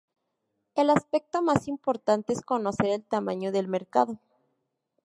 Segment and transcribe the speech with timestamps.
[0.73, 4.17] El aspecto más importante es conocer el tamaño del mercado.